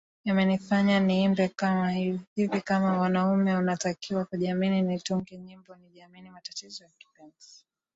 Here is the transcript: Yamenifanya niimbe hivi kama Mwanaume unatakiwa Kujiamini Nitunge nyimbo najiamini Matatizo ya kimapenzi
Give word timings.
Yamenifanya 0.25 0.99
niimbe 0.99 1.51
hivi 2.35 2.61
kama 2.61 2.93
Mwanaume 2.95 3.55
unatakiwa 3.57 4.25
Kujiamini 4.25 4.81
Nitunge 4.81 5.37
nyimbo 5.37 5.75
najiamini 5.75 6.29
Matatizo 6.29 6.83
ya 6.83 6.89
kimapenzi 6.97 7.65